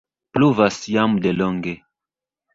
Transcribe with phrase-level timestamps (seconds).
[0.37, 1.77] Pluvas jam de longe.